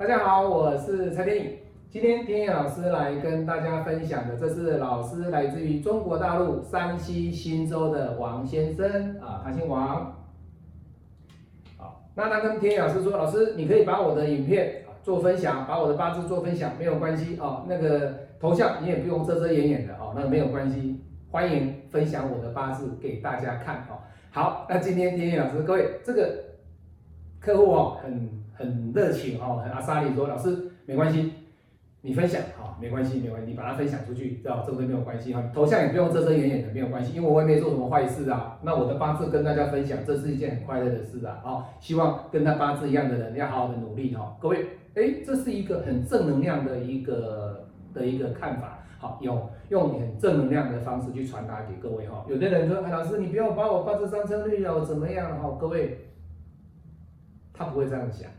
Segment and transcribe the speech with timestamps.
[0.00, 1.58] 大家好，我是蔡天颖。
[1.90, 10.16] 今天天野老师来跟大家分享的，这是老师来自于中国大陆山西忻州的王先生啊，他姓王。
[11.76, 17.66] 好，那他跟天野老师说，老师你可以把我的影片做分享，把我的八字做分享，没有关系哦。
[17.68, 20.98] 那个头像你也不用遮遮掩掩的哦，那没有关系，
[21.30, 24.00] 欢迎分享我的八字给大家看哦。
[24.30, 26.42] 好，那今天天野老师，各位这个
[27.40, 31.32] 客户哦，很很热情哦，很阿萨里说，老师没关系。
[32.02, 35.50] 你分享哈，没关系，没关系，你把它分享出去，知道这个没有关系哈。
[35.54, 38.58] 头像也不用遮遮掩掩的，没有关系，因为我也没做什么坏事啊。
[38.62, 41.40] 那我的八字跟大家分享，这是一件很快乐的事啊。
[41.42, 44.34] 好，希望跟他八字一样的人要好好的努力哈。
[44.40, 48.78] 各位，哎，这是一个很正能量的一个的一个看法。
[48.98, 52.24] 好，用用很正能量的方式去传达给各位哈。
[52.28, 55.54] 有的人说，老师你不要把我八字当成绿了，怎么样哈？
[55.60, 56.06] 各位，
[57.60, 58.30] 他不会这样想。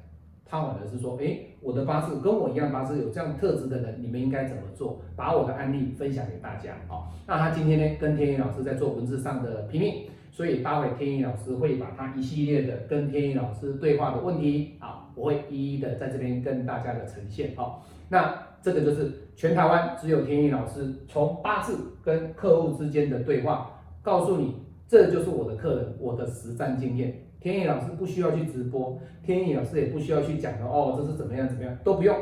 [0.44, 5.00] 他反而是说，哎，我的八字跟我一样八字有这样特质的人，你们应该怎么做？
[5.16, 6.74] 把我的案例分享给大家。
[6.88, 17.56] 好，那他今天呢，跟天意老师在做文字上的拼命，所以待会天意老师会把他一系列的跟天意老师对话的问题，啊，我会一一的在这边跟大家的呈现。
[17.56, 24.56] 好，那这个就是全台湾只有天意老师从八字跟客户之间的对话，告诉你，
[24.88, 27.16] 这就是我的客人，我的实战经验。
[27.42, 32.16] 天意老师不需要去直播，天意老师也不需要去讲的哦，这是怎么样怎么样都不用，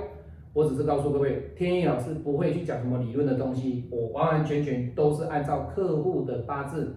[0.53, 6.95] 我只是告诉各位，天意老师不会去讲什么理论的东西，我完完全全都是按照客户的八字，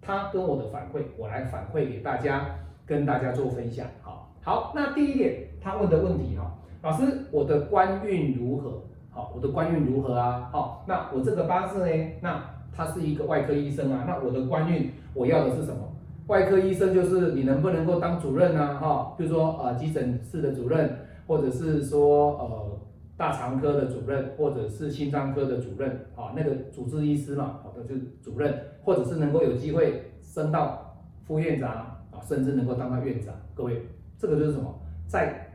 [0.00, 2.46] 他跟我的反馈，我来反馈给大家，
[2.86, 3.86] 跟大家做分享。
[4.00, 8.82] 好，好，那第一点他问的问题哈，老师我的官运如何？
[9.10, 10.48] 好，我的官运如何啊？
[10.50, 11.92] 好，那我这个八字呢？
[12.22, 15.89] 那他是一个外科医生啊，那我的官运我要的是什么？
[16.30, 18.78] 外科医生就是你能不能够当主任呢？
[18.78, 20.88] 哈，就是说呃急诊室的主任，
[21.26, 22.78] 或者是说呃
[23.16, 31.68] 大肠科的主任，或者是心脏科的主任，啊那个主治医师嘛，好的就主任，或者是能够有机会升到副院长
[32.12, 33.34] 啊，甚至能够当到院长。
[33.52, 33.82] 各位，
[34.16, 34.72] 这个就是什么？
[35.08, 35.48] 在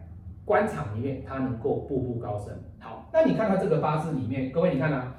[0.43, 2.53] 官场里面他能够步步高升。
[2.79, 5.14] 好，那你看看这个八字里面，各位你看啊。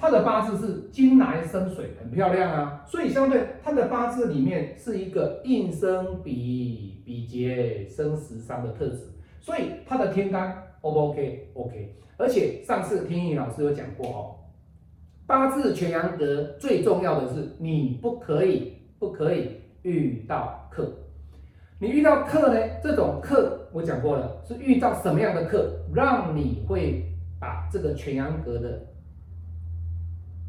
[0.00, 9.12] 他的八字是金来生水，很漂亮啊，所以相对他的八字里面是一个印生比比劫生食伤的特质，
[9.42, 14.36] 所以他的天干 O 不 OK？OK，而且上次天意老师有讲过哦，
[15.26, 19.50] 八字全阳格最重要的是你不可以不可以
[19.82, 20.90] 遇到克，
[21.78, 22.58] 你遇到克呢？
[22.82, 27.04] 这种克我讲过了，是遇到什么样的克，让你会
[27.38, 28.86] 把这个全阳格的。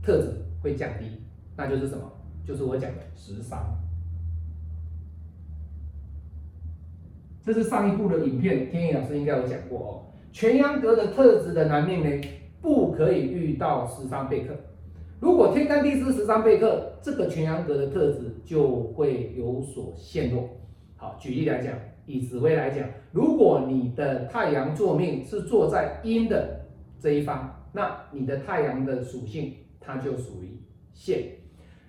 [0.02, 1.22] 特质会降低，
[1.56, 2.12] 那就是什么？
[2.46, 3.78] 就是我讲的十伤。
[7.44, 9.90] 这是上一部的影片，天意老师应该有讲过哦。
[10.32, 12.28] 全阳格的特质的男命呢，
[12.62, 14.54] 不可以遇到十伤被克。
[15.20, 20.50] 如果天干地支十伤被克，这个全阳格的特质就会有所陷落。
[20.96, 21.74] 好，举例来讲，
[22.06, 26.62] 以紫薇来讲，如果你的太阳坐命是坐在阴的
[27.00, 29.54] 这一方，那你的太阳的属性。
[29.82, 30.58] 它就属于
[30.94, 31.34] 陷。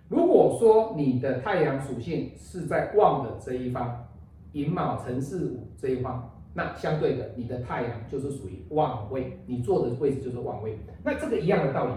[0.09, 4.09] 如果说你的太阳属性是在旺的这一方，
[4.53, 10.79] 寅卯辰巳午这一方，那相对的，你的太阳就是属于旺位，你坐的位置就是旺位。
[11.05, 11.93] 那这个一样的道理，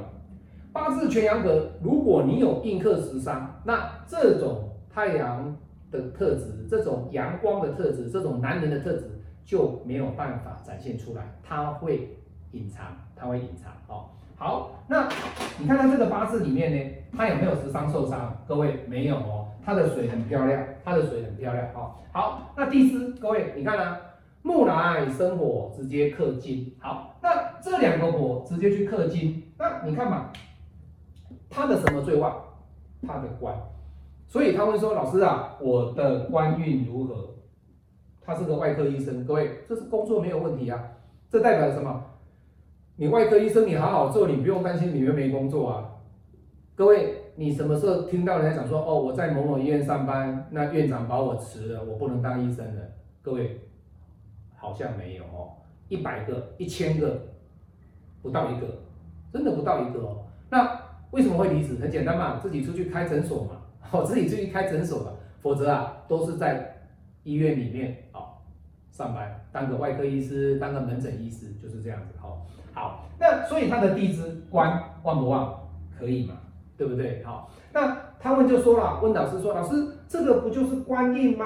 [0.71, 5.57] 八字全阳格，如果你有印克食伤，那这种太阳
[5.91, 12.17] 的特质，这种阳光的特质，这种男人的特质就没有办法展现出来，它会
[12.51, 14.11] 隐藏，它会隐藏哦。
[14.37, 15.07] 好，那
[15.57, 18.35] 你看他这个八字里面呢，他有没有食伤受伤？
[18.45, 21.95] 各位没有哦，他的水很漂亮，他的水很漂亮哦。
[22.11, 23.97] 好，那第四，各位你看啊，
[24.41, 26.75] 木来生火，直接克金。
[26.79, 30.31] 好，那这两个火直接去克金，那你看嘛，
[31.49, 32.35] 他的什么最旺？
[33.07, 33.55] 他的官。
[34.27, 37.29] 所以他会说，老师啊，我的官运如何？
[38.21, 40.83] 他是个外科医生，各位，这是工作没有问题啊，
[41.29, 42.03] 这代表什么？
[42.97, 45.91] 你外科医生，你好好做，你不用担心你会没工作啊。
[46.75, 52.81] 各位，你什么时候听到人家讲说，哦，我在某某医院上班，那院长把我辞了，我不能当医生了？
[53.21, 53.59] 各位，
[54.55, 55.57] 好像没有哦，
[55.89, 57.21] 一百个、一千个，
[58.21, 58.67] 不到一个，
[59.33, 60.27] 真的不到一个哦。
[60.49, 60.79] 那
[61.11, 61.75] 为什么会离职？
[61.75, 66.77] 很简单嘛，自己出去开诊所嘛，哦，自己出去开诊所嘛，否则啊，都是在
[67.23, 68.34] 医院里面啊
[68.95, 72.45] 上班，当个外科医师，当个门诊医师，就是这样子，好。
[72.73, 75.53] 好，那所以他的地支官旺不旺？
[75.99, 76.35] 可以嘛？
[76.77, 77.21] 对不对？
[77.25, 79.75] 好，那他们就说了，问老师说，老师
[80.07, 81.45] 这个不就是官印吗？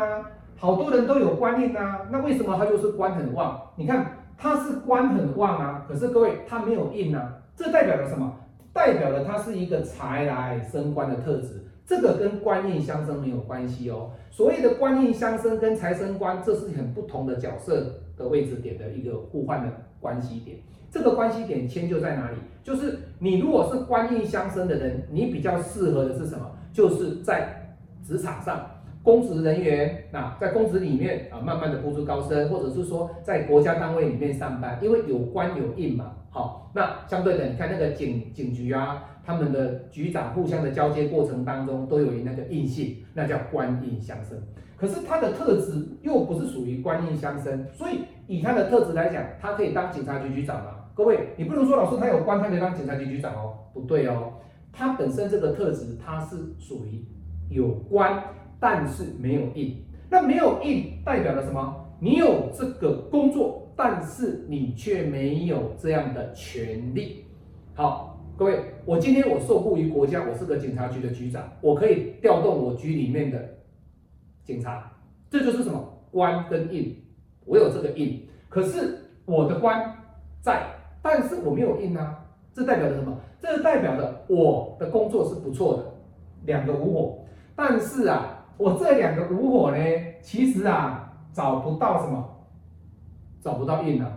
[0.58, 3.60] 好多人都有官印啊，那为什么他就是官很旺？
[3.76, 8.32] 你看他是官很旺啊，可是各位他没有印啊，这代表了什么？
[8.72, 14.12] 代表了他是一个财来升官的特质，这个跟官印相生没有关系哦。
[14.30, 20.60] 所谓的官印相生跟财生官，这是很不同的角色的位置点的一个互换的关系点。
[20.92, 22.38] 这个关系点迁就在哪里？
[22.64, 26.52] 就是你如果是官印相生的人，你比较适合的是什么？
[26.72, 28.70] 就是在职场上。
[29.02, 44.36] 公职人员啊，在公职里面啊，慢慢的步入高升，或者是说在国家单位里面上班，因为有官有印嘛，好，那相对的，你看那个警警局啊，他们的局长互相的交接过程当中，都有那个印信，那叫官印相生。
[44.76, 50.72] 可是他的特质又不是属于官印相生，所以以他的特质来讲，他可以当警察局局长吗？
[50.96, 54.34] 各位，你不能说老师他有官，他可以当警察局局长哦，不对哦，
[54.74, 57.06] 他本身这个特质，他是属于
[57.52, 58.24] 有官。
[58.60, 59.78] 但是没有印，
[60.10, 61.86] 那没有印代表了什么？
[62.00, 67.24] 你有这个工作，但是你却没有这样的权利。
[67.74, 73.38] 好，各位，我今天我受雇于国家，我是个警察局的局长，我可以调动我局里面的
[74.46, 74.90] 警察，
[75.30, 75.84] 这就是什么？
[76.10, 77.04] 官跟印，
[77.44, 79.94] 我有这个印，可是我的官
[80.40, 80.68] 在，
[81.02, 82.18] 但是我没有印啊，
[82.54, 83.14] 这代表着什么？
[83.42, 85.84] 这代表着我的工作是不错的，
[86.46, 87.26] 两个无火，
[87.58, 88.38] 但是啊。
[88.56, 89.78] 我这两个无火呢，
[90.22, 92.26] 其实啊找不到什么，
[93.42, 94.10] 找不到印啊，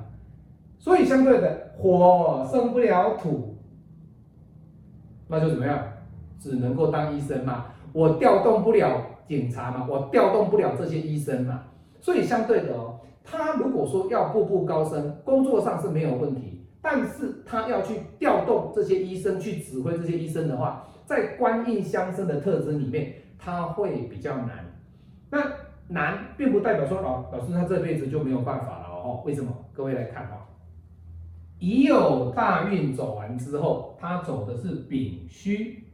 [0.79, 3.52] 所以相对的火生不了土，
[5.33, 5.83] 那就怎么样？
[6.39, 7.65] 只能够当医生嘛。
[7.93, 11.65] 我调动不了警察嘛，我调动不了这些医生嘛。
[12.01, 23.15] 所以相对的哦，他如果说要步步高升，工作上是没有问题，但是他要去调动这些医生去指挥这些医生的话，在官印相生的特征里面。
[23.45, 24.65] 他会比较难，
[25.29, 25.43] 那
[25.89, 29.21] 难并不代表说老老师他这辈子就没有办法了哦。
[29.27, 29.53] 为什么？
[29.73, 30.42] 各位来看哦，
[31.63, 35.85] 乙酉大运走完之后，他走的是丙戌，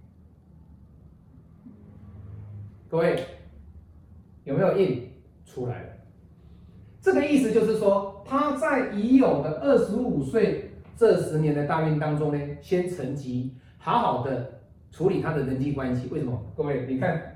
[2.89, 3.23] 各位
[4.45, 5.11] 有没有印
[5.45, 5.89] 出来了？
[7.03, 14.61] 这个意思就是说，他在已有的二十五岁这十年的大运当中呢，先沉积，好好的
[14.91, 16.09] 处理他的人际关系。
[16.11, 16.43] 为什么？
[16.57, 17.35] 各位你看。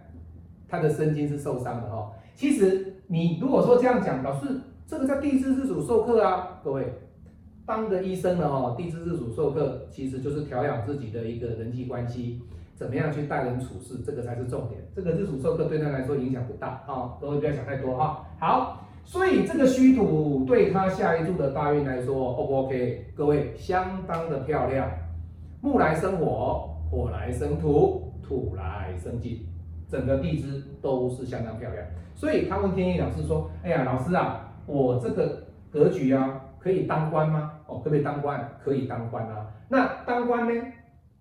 [0.69, 2.11] 他的身心是受伤的哈。
[2.35, 6.63] 其实你如果说这样讲，老师这个叫地支之主授课啊。
[6.65, 6.91] 各位，
[7.65, 12.41] 当个医生的哦，地支日主授课其实就是调养自己的一个人际关系，
[12.75, 14.81] 怎么样去待人处事，这个才是重点。
[14.95, 18.27] 这个日主授课对他来说影响不大啊，各位不要想太多哈。
[18.41, 23.07] 好，所以这个虚土对他下一柱的大运来说，O 不 OK？
[23.15, 24.91] 各位相当的漂亮，
[25.61, 29.47] 木来生火，火来生土，土来生金。
[29.89, 37.59] 整个地支都是相当漂亮，所以他问天意老师说：“哎呀，老师啊，我这个格局啊，可以当官吗？
[37.67, 38.49] 哦，可不可以当官？
[38.63, 39.49] 可以当官啊。
[39.69, 40.63] 那当官呢，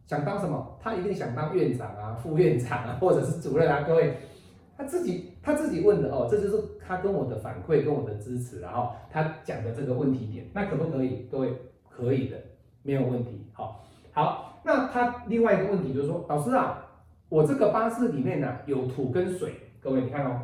[0.05, 0.77] 想当什么？
[0.79, 3.81] 他一定想当院长啊、副院长啊， 或者是主任啊。
[3.87, 4.17] 各位，
[4.77, 11.27] 他自己他自己问的哦，这就是他跟我的反馈、跟我的支持，然后他讲的这个问题点，那可不可以？
[11.31, 11.53] 各位，
[11.89, 12.37] 可以的，
[12.83, 13.47] 没有问题。
[13.53, 16.85] 好，好，那他另外一个问题就是说，老师啊。
[17.29, 20.41] 我这个八字里面呢有土跟水，各位你看哦，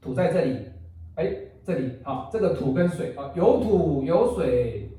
[0.00, 0.66] 土在这里，
[1.14, 1.32] 哎，
[1.64, 4.90] 这里好，这个土跟水啊，有土有水，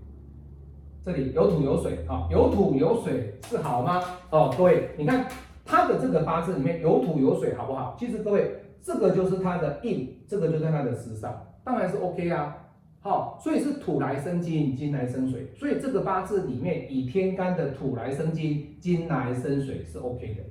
[1.03, 4.01] 这里有土有水啊，有土有水是好吗？
[4.29, 5.27] 哦，各位你看
[5.65, 7.95] 他的这个八字里面有土有水好不好？
[7.99, 12.57] 其实各位这个就是他的印，这个就是他的时上，当然是 OK 啊，
[13.01, 20.43] 好，所以是土来生金，金来生水，所以这个八字里面以天干的土来生金，金来生水是 OK 的。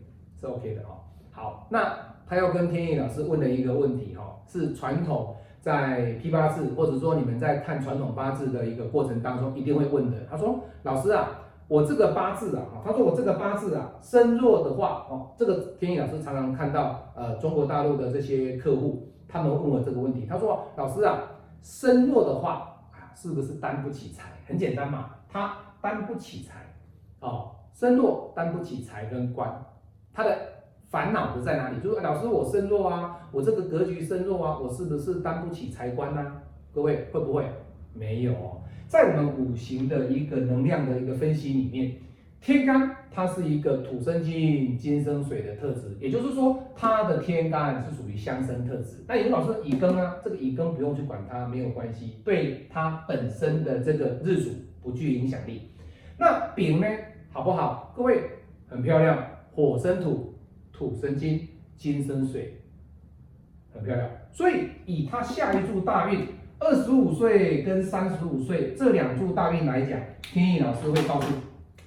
[0.43, 1.01] 是 OK 的哈，
[1.31, 10.19] 好，那他要跟天意老师问的一个问题哈，是传统在批八字或者说你们在看传统八字的一个过程当中一定会问的。
[10.29, 11.29] 他说，老师啊，
[11.69, 21.23] 我这个八字啊，他说我这个八字啊，身弱的话哦，这个天意老师常常看到呃中国大陆的这些客户，他们问我这个问题，他说老师啊，
[21.63, 24.33] 身弱的话啊，是不是担不起财？
[24.49, 26.75] 很简单嘛，他担不起财
[27.21, 29.65] 哦，身弱担不起财跟官。
[30.13, 30.37] 他的
[30.93, 31.81] 烦恼的在哪里？
[31.83, 36.33] 就是老师，我身弱啊，我这个格局身弱啊，我是不是担不起财官呢？
[36.75, 37.47] 各位会不会？
[37.95, 38.35] 没有，
[38.87, 41.95] 在我们五行的一个能量的一个分析里面，
[42.43, 49.03] 天干它是一个土生金，金生水的特质，也就是说，它的天干是属于相生特质。
[49.09, 54.51] 那有老师乙庚啊，这个乙庚不用去管它，没有关系，对它本身的这个日主
[54.83, 55.71] 不具影响力。
[56.19, 56.87] 那丙呢，
[57.31, 57.95] 好不好？
[57.97, 58.21] 各位
[58.69, 59.19] 很漂亮。
[59.55, 60.32] 火生土，
[60.83, 62.61] 土生金，金生水，
[63.73, 64.11] 很漂亮。
[64.33, 66.27] 所以以他下一柱大运
[66.59, 71.33] 二十五岁跟三十五岁这两柱大运来讲，天意老师会告诉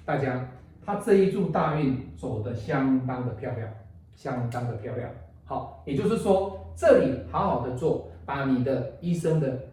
[0.06, 0.48] 大家，
[0.84, 3.68] 他这一柱大运走的相当的漂亮，
[4.14, 5.10] 相当的漂亮。
[5.44, 9.66] 好，也就是说，这里好好的做，把你的医生的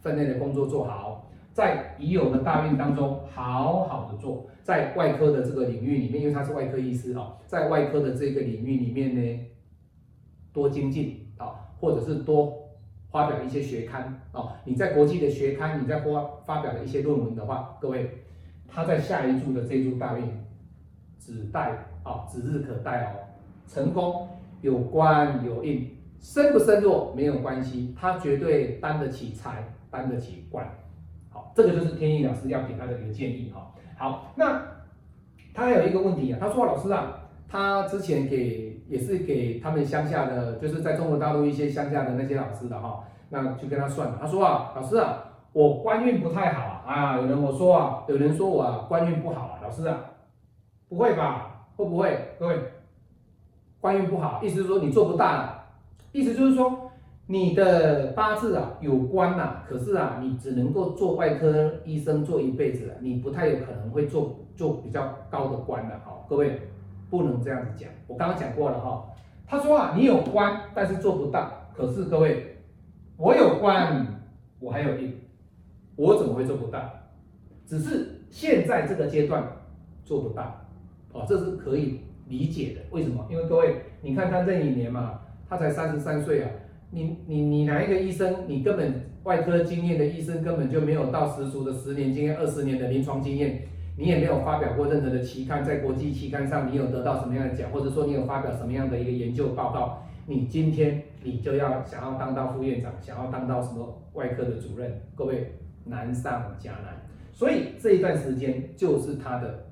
[0.00, 9.46] 分内的工作做好，在已有的大运当中好好的做，在外科的这个领域里面，因为他是外科医师哦，在外科的这个领域里面呢，
[10.52, 12.62] 多精进啊，或者是多。
[13.08, 18.10] 发表一些学刊哦，你在国际的学刊，你在发发表的一些论文的话，各位，
[18.68, 20.24] 他在下一柱的这柱大运，
[21.18, 23.24] 指待啊，指日可待哦。
[23.66, 24.28] 成功
[24.60, 30.68] 有官有印，身不身弱没有关系，他绝对担得起财，担得起官。
[31.54, 33.72] 这个就是天意老师要给他的一个建议哈。
[33.98, 34.62] 好，那
[35.54, 38.74] 他还有一个问题啊，他说老师啊，他之前给。
[38.86, 44.16] 也是给他们乡下的，就是在中国大陆一些乡下的那些老师的哈，那就跟他算了。
[44.20, 49.98] 他说啊，老师啊，我官运不太好啊，有人我说啊，有人说我啊官运不好啊，老师啊，
[50.88, 51.66] 不会吧？
[51.74, 52.36] 会不会？
[52.38, 52.60] 各位，
[53.80, 55.64] 官运不好，意思是说你做不大了，
[56.12, 56.85] 意思就是说
[57.26, 66.60] 你的八字啊有官呐，可是啊你只能够做外科医生做一辈子了，你不太有可能会做做比较高的官的哈，各位。
[67.08, 69.06] 不能这样子讲，我刚刚讲过了哈。
[69.46, 71.70] 他说啊，你有官，但是做不到。
[71.72, 72.56] 可是各位，
[73.16, 74.04] 我有官，
[74.58, 75.16] 我还有印，
[75.94, 76.80] 我怎么会做不到？
[77.64, 79.46] 只是现在这个阶段
[80.04, 80.66] 做不到，
[81.12, 82.80] 哦，这是可以理解的。
[82.90, 83.24] 为什么？
[83.30, 86.50] 因为各位，你看他这一年嘛，他才三十三岁啊。
[86.96, 88.90] 你你你哪一个医生，你根本
[89.24, 93.68] 外科经验的医生根本就没有到十足的十年经验、二十年的临床经验。
[93.98, 100.06] 你也没有发表过任何的期刊，在国际期刊上，你有得到什么样的奖，或者说你有发表什么样的一个研究报告？
[100.26, 105.52] 你今天你就要想要当到副院长，想要当到什么外科的主任，各位
[105.84, 106.96] 难上加难。
[107.30, 109.66] 所以这一段时间就是他的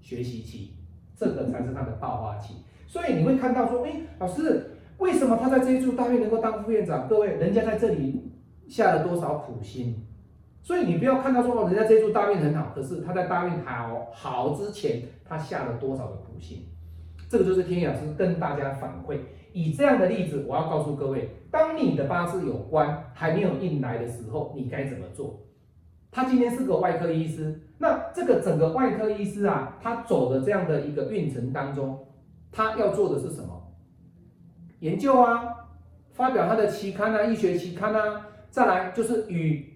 [0.00, 0.72] 学习期，
[1.14, 2.54] 这个才是他的爆发期。
[2.86, 4.71] 所以你会看到说，哎，老师，
[5.02, 7.08] 为什么他在这一处大院能够当副院长？
[7.08, 8.30] 各位，人家在这里
[8.68, 10.06] 下了多少苦心？
[10.62, 16.68] 所以你不要看到说哦，人家这处大院很好，可是他在大院好好之前，他下了多少的苦心？
[17.28, 19.18] 这个就是天野老师跟大家反馈。
[19.52, 25.40] 以这样的例子，我要告诉各位，当你的八字有关还没有印来的时候，你该怎么做？
[26.12, 32.06] 他今天是个外科医师，那这个整个外科医师啊，他走的这样的一个运程当中，
[32.52, 33.61] 他要做的是什么？
[34.82, 35.68] 研究啊，
[36.10, 39.68] 发表他的期刊啊，医学期刊啊，再来就是与。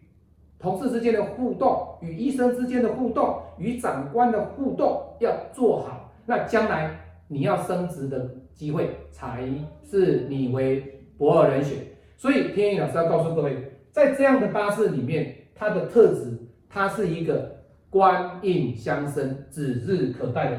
[0.58, 6.98] 同事之间的互动，与医生之间的互动，与长官的互动要做好，那将来
[7.28, 9.46] 你要升职的机会才
[9.84, 11.76] 是你为博尔人选。
[12.16, 16.36] 所以天意老师要告诉各位，在这样的八字里面，它的特质，
[16.70, 17.58] 它是一个
[17.90, 20.58] 官印相生、指日可待的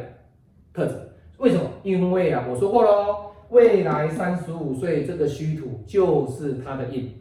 [0.71, 0.93] 特质。
[1.39, 1.63] 为什么？
[1.81, 7.11] 因为啊，我说过喽，未来三十五岁这个虚土就是他的印，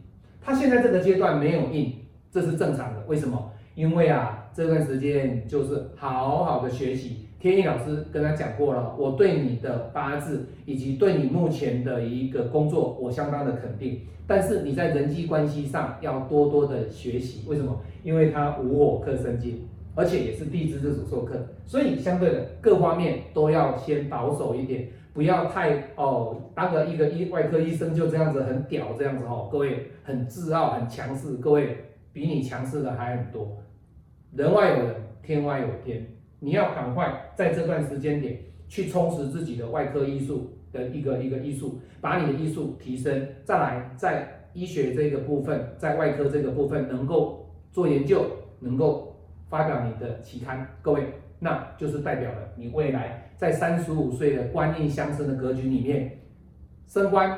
[0.41, 1.93] 他现在这个阶段没有印。
[2.29, 3.51] 这是正常的，为什么？
[3.73, 7.25] 因为啊，这段时间就是好好的学习。
[7.39, 14.01] 天意老师跟他讲过了，我对你的八字以及对你目前的一个工作，我相当的肯定。
[14.27, 17.47] 但是你在人际关系上要多多的学习。
[17.47, 17.79] 为什么？
[18.03, 19.65] 因为他五火克生金，
[19.95, 31.85] 而且也是地支这组受克，所以相对的各方面都要先保守一点，不要太哦，当个一个医外科医生就这样子很屌这样子哦，各位很自傲很强势，各位。
[32.13, 33.57] 比你强势的还很多，
[34.33, 36.03] 人外有人，天外有天。
[36.39, 48.25] 你要赶快在这段时间点去充实自己的外科医术的一个一个医术，把你的医术提升，再来在医学这个部分，在外科这个部分能够做研究，
[48.59, 49.15] 能够
[49.47, 51.03] 发表你的期刊，各位，
[51.39, 56.19] 那就是代表了你未来在三十五岁的官印相生的格局里面，
[56.87, 57.37] 升官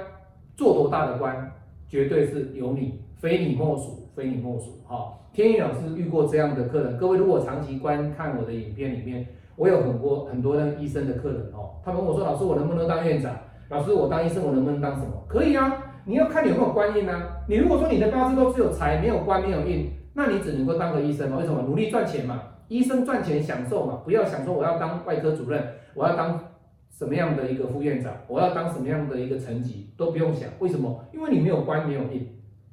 [0.56, 1.52] 做多大的官，
[1.88, 3.98] 绝对是由你，非你莫属。
[4.16, 5.14] 非你莫属哈！
[5.32, 9.26] 天意老师遇过这样的客人，各位如果长期观看我的影片里面，
[9.56, 13.34] 我有很多很多的医生的客人哦，他们问我说：“老师，我能不能当院长？
[13.70, 17.38] 老师，我当医生，我能不能当什么？”可以啊，你要看你有没有官印啊。
[17.48, 21.38] 你如果说你的八字都只有财，没有官，没有印，那你只能够当个医生嘛？
[21.38, 21.62] 为什么？
[21.62, 25.62] 努力赚钱嘛，医生赚钱享受嘛，不要想说我要当外科主任，
[25.94, 26.52] 我要当
[26.90, 30.48] 什么样的一个副院长，我要当什么样的一个层级都不用想。
[30.60, 31.04] 为什么？
[31.12, 32.28] 因为你没有官，没有印。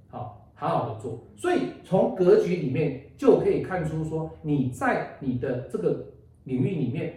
[0.08, 6.06] 好好好的做，所以从格局里面就可以看出，说你在你的这个
[6.44, 7.12] 领域里面，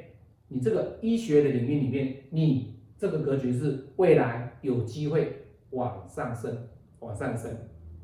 [0.48, 6.58] 你这个医学的领域里面，你这个格局是未来有机会往上升，
[7.00, 7.52] 往上升。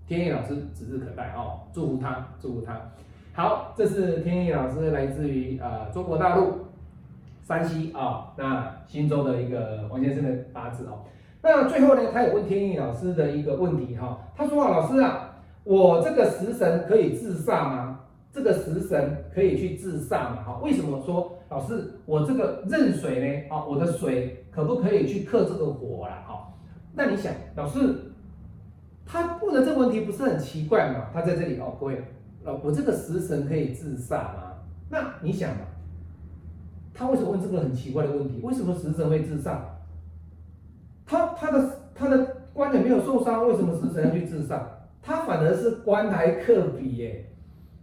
[0.08, 2.92] 天意老师指日可待哦，祝福他，祝福他。
[3.36, 6.68] 好，这是天意老师来自于呃中国大陆
[7.44, 11.04] 山西啊，那新州的一个王先生的八字哦。
[11.42, 18.00] 那最后呢，他有问天意老师的一个问题哈，他说啊，老师啊，我这个食神可以自煞吗？
[18.32, 20.42] 这个食神可以去自煞吗？
[20.42, 23.54] 哈，为什么说老师我这个壬水呢？
[23.54, 26.24] 啊，我的水可不可以去克这个火啦？
[26.26, 26.54] 哈，
[26.94, 27.96] 那你想，老师
[29.06, 31.08] 他问的这个问题不是很奇怪吗？
[31.14, 32.02] 他在这里哦，各位，
[32.46, 34.54] 呃，我这个食神可以自煞吗？
[34.90, 35.66] 那你想嘛，
[36.94, 38.40] 他为什么问这个很奇怪的问题？
[38.44, 39.58] 为什么食神会自煞？
[41.08, 44.62] 他他的他的官也没有受伤，为什么食神要去自煞？
[45.02, 47.30] 他反而是官来克比耶，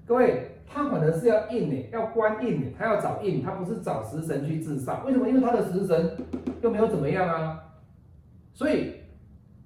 [0.07, 5.05] 各位，他反而是要印呢，要官印呢，他要找印，他不是找食神去自煞。
[5.05, 5.29] 为什么？
[5.29, 6.17] 因为他的食神
[6.63, 7.61] 又没有怎么样啊，
[8.53, 8.95] 所以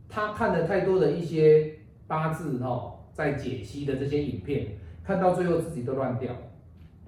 [0.09, 1.75] 他看了太多的一些
[2.07, 4.67] 八字哦，在解析的这些影片，
[5.07, 6.33] 看到最后自己都乱掉。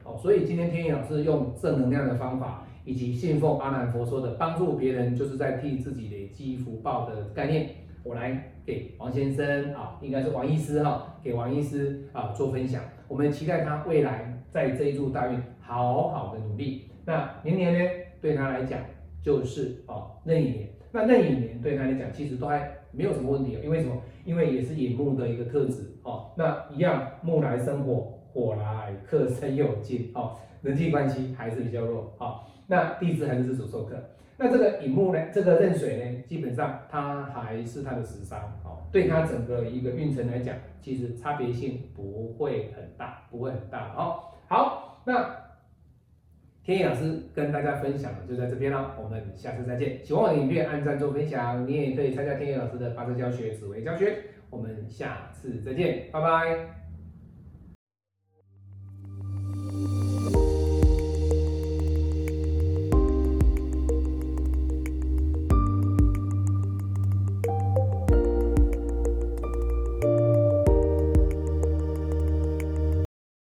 [0.05, 2.65] 好，所以今天天意老师用正能量的方法。
[2.85, 7.69] 以及信奉阿难佛说的帮助别人，就是在替自己累积福报的概念，
[8.03, 12.83] 我来给王先生啊，应该是王医师哈，给王医师啊做分享。
[13.07, 16.85] 我们期待他未来在这一柱大运好好的努力。
[17.05, 17.91] 那明年呢，
[18.23, 18.81] 对他来讲
[19.23, 20.69] 就是哦壬寅年。
[20.91, 23.97] 那壬寅年对他来讲其实都还没有什么问题，因为什么？
[24.25, 26.33] 因为也是寅木的一个特质哦。
[26.37, 32.41] 那一样木来生火，火来克生有金哦，人际关系还是比较弱哦。
[32.67, 33.97] 那地支还是主受克，
[34.37, 35.21] 那这个寅木呢？
[35.33, 36.23] 这个壬水呢？
[36.27, 44.21] 基本上它还是它的食伤，哦，对它整个一个运程来讲，其实差别性不会很大，不会很大，哦。
[44.47, 45.35] 好，那
[46.69, 50.05] 天意老师跟大家分享的就在这边了，我们下次再见。
[50.05, 54.19] 喜欢我的影片，按赞做分享，你也可以参加天意老师的八字教学、紫微教学，
[54.51, 56.88] 我们下次再见，拜拜。